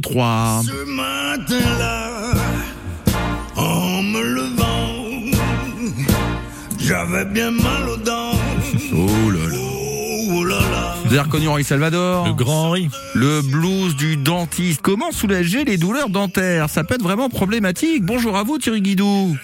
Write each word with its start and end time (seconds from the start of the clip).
43. 0.00 0.62
Ce 0.64 0.84
matin-là, 0.90 2.32
en 3.54 4.02
me 4.02 4.22
levant, 4.22 5.38
j'avais 6.80 7.24
bien 7.26 7.52
mal 7.52 7.88
aux 7.88 7.96
dents. 7.96 8.32
Oh 8.92 9.30
là 9.30 9.48
là. 9.48 9.58
Oh 10.32 10.44
là 10.44 10.58
là. 10.58 10.96
Vous 11.04 11.12
avez 11.12 11.20
reconnu 11.20 11.46
Henri 11.46 11.62
Salvador 11.62 12.26
Le 12.26 12.32
grand 12.32 12.70
Henri. 12.70 12.88
Le 13.14 13.40
blues 13.42 13.94
du 13.94 14.16
dentiste. 14.16 14.80
Comment 14.82 15.12
soulager 15.12 15.64
les 15.64 15.76
douleurs 15.76 16.08
dentaires? 16.08 16.68
Ça 16.70 16.82
peut 16.82 16.94
être 16.94 17.02
vraiment 17.02 17.28
problématique. 17.28 18.04
Bonjour 18.04 18.36
à 18.36 18.42
vous 18.42 18.58
Thierry 18.58 18.82
Guidou. 18.82 19.36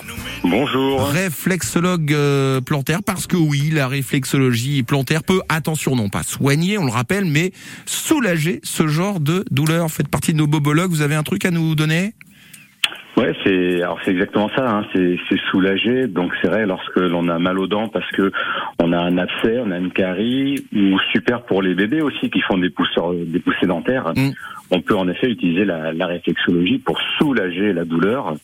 Bonjour. 0.43 1.07
Réflexologue 1.09 2.13
euh, 2.13 2.61
plantaire, 2.61 3.03
parce 3.03 3.27
que 3.27 3.37
oui, 3.37 3.71
la 3.71 3.89
réflexologie 3.89 4.83
plantaire 4.83 5.23
peut, 5.23 5.43
attention, 5.49 5.97
non 5.97 6.09
pas 6.09 6.23
soigner, 6.23 6.79
on 6.79 6.87
le 6.87 6.91
rappelle, 6.91 7.27
mais 7.27 7.53
soulager 7.87 8.61
ce 8.63 8.89
genre 8.89 9.21
de 9.21 9.45
douleur. 9.51 9.91
Faites 9.91 10.09
partie 10.09 10.33
de 10.33 10.39
nos 10.39 10.47
bobologues, 10.47 10.91
vous 10.91 11.03
avez 11.03 11.15
un 11.15 11.23
truc 11.23 11.45
à 11.45 11.51
nous 11.51 11.75
donner? 11.75 12.15
Ouais, 13.21 13.35
c'est 13.45 13.83
alors 13.83 13.99
c'est 14.05 14.11
exactement 14.13 14.49
ça. 14.57 14.69
Hein, 14.71 14.87
c'est 14.95 15.17
c'est 15.29 15.39
soulagé. 15.51 16.07
Donc 16.07 16.33
c'est 16.41 16.49
vrai 16.49 16.67
lorsque 16.67 16.97
l'on 16.97 17.29
a 17.29 17.39
mal 17.39 17.59
aux 17.59 17.67
dents 17.67 17.89
parce 17.89 18.09
que 18.13 18.33
on 18.83 18.93
a 18.93 18.99
un 18.99 19.19
abcès, 19.19 19.59
on 19.65 19.71
a 19.71 19.79
une 19.79 19.91
carie, 19.93 20.65
ou 20.75 20.99
super 21.13 21.43
pour 21.43 21.63
les 21.63 21.75
bébés 21.75 22.01
aussi 22.03 22.31
qui 22.31 22.41
font 22.41 22.59
des 22.59 22.71
pousseurs, 22.71 23.13
des 23.15 23.39
poussées 23.41 23.67
dentaires. 23.67 24.13
Mm. 24.17 24.31
On 24.73 24.81
peut 24.81 24.95
en 24.95 25.09
effet 25.09 25.29
utiliser 25.29 25.65
la, 25.65 25.93
la 25.93 26.07
réflexologie 26.07 26.79
pour 26.79 26.97
soulager 27.19 27.73
la 27.73 27.85
douleur. 27.85 28.35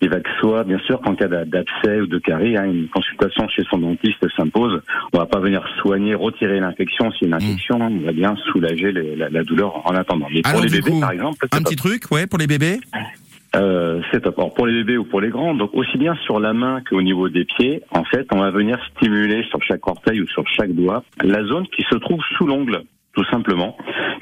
Et 0.00 0.08
va 0.08 0.18
que 0.20 0.30
soit 0.40 0.64
bien 0.64 0.78
sûr 0.86 0.98
qu'en 1.02 1.14
cas 1.14 1.28
d'a- 1.28 1.44
d'abcès 1.44 2.00
ou 2.00 2.06
de 2.06 2.18
carie, 2.18 2.56
hein, 2.56 2.64
une 2.64 2.88
consultation 2.88 3.46
chez 3.48 3.64
son 3.68 3.78
dentiste 3.78 4.26
s'impose. 4.34 4.80
On 5.12 5.18
va 5.18 5.26
pas 5.26 5.40
venir 5.40 5.62
soigner, 5.82 6.14
retirer 6.14 6.58
l'infection. 6.58 7.12
Si 7.12 7.26
une 7.26 7.34
infection, 7.34 7.76
on 7.80 7.98
va 8.06 8.12
bien 8.12 8.34
soulager 8.50 8.92
les- 8.92 9.14
la, 9.14 9.28
la 9.28 9.44
douleur 9.44 9.86
en 9.86 9.94
attendant. 9.94 10.26
Mais 10.32 10.40
pour 10.40 10.52
Alors, 10.52 10.64
les 10.64 10.70
bébés, 10.70 10.90
coup, 10.90 11.00
par 11.00 11.10
exemple, 11.12 11.46
Un 11.52 11.58
pas 11.58 11.60
petit 11.60 11.76
truc, 11.76 12.10
ouais, 12.10 12.26
pour 12.26 12.38
les 12.38 12.46
bébés? 12.46 12.80
Euh, 13.56 14.00
c'est. 14.10 14.26
Alors, 14.26 14.52
pour 14.54 14.66
les 14.66 14.74
bébés 14.74 14.96
ou 14.96 15.04
pour 15.04 15.20
les 15.20 15.30
grands, 15.30 15.54
donc 15.54 15.70
aussi 15.74 15.96
bien 15.98 16.14
sur 16.24 16.40
la 16.40 16.52
main 16.52 16.82
qu'au 16.88 17.02
niveau 17.02 17.28
des 17.28 17.44
pieds, 17.44 17.82
en 17.90 18.04
fait, 18.04 18.26
on 18.32 18.40
va 18.40 18.50
venir 18.50 18.78
stimuler 18.96 19.44
sur 19.44 19.62
chaque 19.62 19.86
orteil 19.86 20.20
ou 20.20 20.26
sur 20.28 20.46
chaque 20.48 20.72
doigt 20.72 21.04
la 21.22 21.44
zone 21.44 21.66
qui 21.68 21.82
se 21.90 21.96
trouve 21.96 22.20
sous 22.36 22.46
l'ongle, 22.46 22.82
tout 23.14 23.24
simplement, 23.26 23.76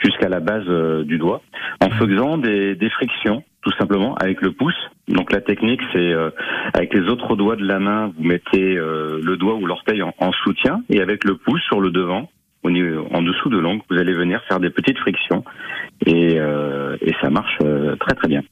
jusqu'à 0.05 0.29
la 0.29 0.41
base 0.41 0.65
euh, 0.69 1.05
du 1.05 1.19
doigt, 1.19 1.41
en 1.83 1.91
faisant 1.91 2.37
des, 2.39 2.75
des 2.75 2.91
frictions, 2.91 3.43
tout 3.63 3.73
simplement, 3.79 4.15
avec 4.17 4.43
le 4.43 4.53
pouce. 4.53 4.77
Donc 5.09 5.33
la 5.33 5.41
technique, 5.41 5.81
c'est 5.93 6.13
euh, 6.13 6.31
avec 6.75 6.93
les 6.95 7.09
autres 7.09 7.37
doigts 7.37 7.57
de 7.57 7.65
la 7.67 7.79
main, 7.79 8.13
vous 8.17 8.25
mettez 8.25 8.77
euh, 8.77 9.21
le 9.23 9.37
doigt 9.37 9.55
ou 9.55 9.67
l'orteil 9.67 10.03
en, 10.03 10.13
en 10.19 10.33
soutien, 10.33 10.83
et 10.91 11.01
avec 11.01 11.25
le 11.25 11.37
pouce 11.37 11.63
sur 11.63 11.81
le 11.81 11.91
devant, 11.91 12.29
au 12.63 12.71
niveau, 12.71 13.09
en 13.13 13.23
dessous 13.23 13.49
de 13.49 13.59
l'ongle, 13.59 13.83
vous 13.91 13.99
allez 13.99 14.13
venir 14.13 14.41
faire 14.49 14.61
des 14.61 14.71
petites 14.71 14.99
frictions, 14.99 15.45
et, 16.07 16.39
euh, 16.39 16.97
et 17.01 17.13
ça 17.21 17.31
marche 17.31 17.59
euh, 17.63 17.97
très 17.97 18.15
très 18.15 18.29
bien. 18.29 18.43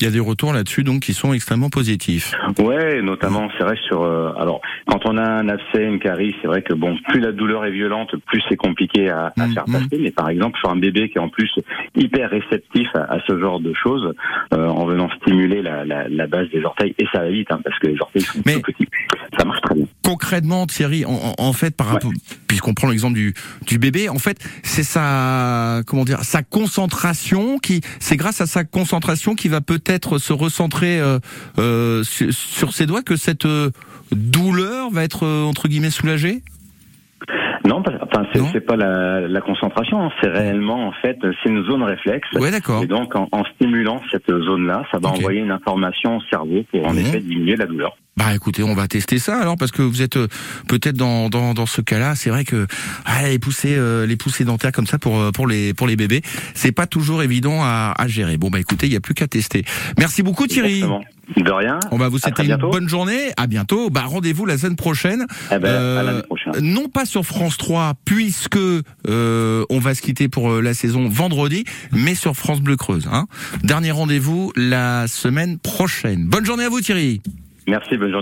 Il 0.00 0.04
y 0.04 0.06
a 0.06 0.10
des 0.10 0.20
retours 0.20 0.52
là-dessus 0.52 0.84
donc 0.84 1.00
qui 1.02 1.14
sont 1.14 1.32
extrêmement 1.32 1.70
positifs. 1.70 2.34
Ouais, 2.58 3.00
notamment, 3.00 3.48
c'est 3.56 3.64
vrai 3.64 3.76
sur. 3.86 4.02
euh, 4.02 4.30
alors, 4.38 4.60
quand 4.86 5.00
on 5.06 5.16
a 5.16 5.22
un 5.22 5.48
abcès, 5.48 5.84
une 5.84 5.98
carie, 5.98 6.34
c'est 6.42 6.48
vrai 6.48 6.60
que 6.60 6.74
bon, 6.74 6.98
plus 7.08 7.20
la 7.20 7.32
douleur 7.32 7.64
est 7.64 7.70
violente, 7.70 8.14
plus 8.26 8.42
c'est 8.48 8.56
compliqué 8.56 9.08
à, 9.08 9.32
à 9.38 9.46
Mm, 9.46 9.52
faire 9.54 9.64
mm. 9.68 9.72
passer. 9.72 9.98
Mais 9.98 10.10
par 10.10 10.28
exemple, 10.28 10.58
sur 10.58 10.68
un 10.70 10.76
bébé 10.76 11.08
qui 11.08 11.16
est 11.16 11.20
en 11.20 11.30
plus 11.30 11.50
hyper 11.96 12.28
réceptif 12.30 12.88
à, 12.94 13.04
à 13.14 13.20
ce 13.26 13.38
genre 13.38 13.58
de 13.60 13.72
choses, 13.72 14.12
euh, 14.52 14.66
en 14.66 14.84
venant 14.84 15.08
stimuler 15.22 15.62
la, 15.62 15.84
la, 15.86 16.08
la 16.08 16.26
base 16.26 16.48
des 16.50 16.62
orteils, 16.64 16.94
et 16.98 17.06
ça 17.12 17.20
va 17.20 17.30
vite, 17.30 17.48
hein, 17.50 17.60
parce 17.64 17.78
que 17.78 17.86
les 17.86 18.00
orteils 18.00 18.22
sont 18.22 18.40
Mais- 18.44 18.54
tout 18.54 18.60
petits, 18.72 18.86
ça 19.38 19.44
marche 19.46 19.60
très 19.62 19.74
bien. 19.76 19.86
Concrètement, 20.06 20.68
Thierry, 20.68 21.04
en, 21.04 21.34
en- 21.36 21.52
fait, 21.52 21.74
par 21.74 21.88
rapport, 21.88 22.12
puisqu'on 22.46 22.74
prend 22.74 22.88
l'exemple 22.88 23.14
du, 23.14 23.34
du 23.66 23.78
bébé, 23.78 24.08
en 24.08 24.20
fait, 24.20 24.38
c'est 24.62 24.84
sa, 24.84 25.82
comment 25.84 26.04
dire, 26.04 26.22
sa 26.22 26.42
concentration 26.44 27.58
qui, 27.58 27.80
c'est 27.98 28.16
grâce 28.16 28.40
à 28.40 28.46
sa 28.46 28.62
concentration 28.62 29.34
qui 29.34 29.48
va 29.48 29.60
peut-être 29.60 30.18
se 30.18 30.32
recentrer 30.32 31.00
euh, 31.00 31.18
euh, 31.58 32.04
sur, 32.04 32.32
sur 32.32 32.72
ses 32.72 32.86
doigts 32.86 33.02
que 33.02 33.16
cette 33.16 33.46
euh, 33.46 33.72
douleur 34.12 34.90
va 34.92 35.02
être 35.02 35.26
euh, 35.26 35.42
entre 35.44 35.66
guillemets 35.66 35.90
soulagée? 35.90 36.42
Non, 37.66 37.82
enfin, 38.00 38.22
c'est 38.52 38.60
pas 38.60 38.76
la, 38.76 39.20
la 39.22 39.40
concentration, 39.40 40.02
hein, 40.04 40.10
c'est 40.20 40.28
réellement 40.28 40.86
en 40.88 40.92
fait, 40.92 41.18
c'est 41.42 41.48
une 41.50 41.64
zone 41.64 41.82
réflexe. 41.82 42.28
Ouais, 42.34 42.50
d'accord. 42.50 42.82
Et 42.82 42.86
donc, 42.86 43.14
en, 43.16 43.28
en 43.32 43.44
stimulant 43.56 44.00
cette 44.10 44.28
zone-là, 44.28 44.84
ça 44.92 44.98
va 44.98 45.08
envoyer 45.10 45.40
une 45.40 45.50
information 45.50 46.18
au 46.18 46.20
cerveau 46.30 46.62
pour 46.70 46.86
en 46.86 46.96
effet 46.96 47.20
diminuer 47.20 47.56
la 47.56 47.66
douleur. 47.66 47.96
Bah 48.16 48.34
écoutez, 48.34 48.62
on 48.62 48.72
va 48.74 48.88
tester 48.88 49.18
ça 49.18 49.38
alors 49.38 49.56
parce 49.58 49.72
que 49.72 49.82
vous 49.82 50.00
êtes 50.00 50.16
euh, 50.16 50.26
peut-être 50.68 50.96
dans, 50.96 51.28
dans, 51.28 51.52
dans 51.52 51.66
ce 51.66 51.82
cas-là. 51.82 52.14
C'est 52.14 52.30
vrai 52.30 52.44
que 52.44 52.66
ah, 53.04 53.28
les 53.28 53.38
poussées 53.38 53.76
euh, 53.76 54.06
les 54.06 54.16
poussées 54.16 54.44
dentaires 54.44 54.72
comme 54.72 54.86
ça 54.86 54.98
pour 54.98 55.20
euh, 55.20 55.32
pour 55.32 55.46
les 55.46 55.74
pour 55.74 55.86
les 55.86 55.96
bébés, 55.96 56.22
c'est 56.54 56.72
pas 56.72 56.86
toujours 56.86 57.22
évident 57.22 57.58
à, 57.60 57.92
à 57.98 58.06
gérer. 58.08 58.38
Bon 58.38 58.48
bah 58.48 58.58
écoutez, 58.58 58.86
il 58.86 58.92
y 58.94 58.96
a 58.96 59.00
plus 59.00 59.12
qu'à 59.12 59.26
tester. 59.26 59.64
Merci 59.98 60.22
beaucoup 60.22 60.46
Thierry. 60.46 60.76
Exactement. 60.76 61.02
De 61.36 61.50
rien. 61.50 61.78
On 61.90 61.98
va 61.98 62.08
vous 62.08 62.18
souhaiter 62.18 62.44
une 62.46 62.56
bonne 62.56 62.88
journée. 62.88 63.32
À 63.36 63.46
bientôt. 63.48 63.90
Bah 63.90 64.04
rendez-vous 64.06 64.46
la 64.46 64.56
semaine 64.56 64.76
prochaine. 64.76 65.26
Eh 65.52 65.58
ben, 65.58 65.68
Euh. 65.68 66.22
Non 66.60 66.88
pas 66.88 67.04
sur 67.04 67.24
France 67.24 67.56
3 67.56 67.94
puisque 68.04 68.56
euh, 68.56 69.64
on 69.68 69.78
va 69.78 69.94
se 69.94 70.02
quitter 70.02 70.28
pour 70.28 70.52
euh, 70.52 70.60
la 70.60 70.74
saison 70.74 71.08
vendredi, 71.08 71.64
mais 71.92 72.14
sur 72.14 72.36
France 72.36 72.60
Bleu 72.60 72.76
Creuse. 72.76 73.08
Hein. 73.12 73.26
Dernier 73.62 73.90
rendez-vous 73.90 74.52
la 74.56 75.06
semaine 75.08 75.58
prochaine. 75.58 76.26
Bonne 76.26 76.46
journée 76.46 76.64
à 76.64 76.68
vous 76.68 76.80
Thierry. 76.80 77.20
Merci, 77.66 77.96
bonne 77.96 78.10
journée. 78.10 78.14